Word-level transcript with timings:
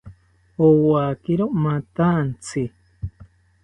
Owakiro 0.67 1.45
mathantzi 1.63 2.63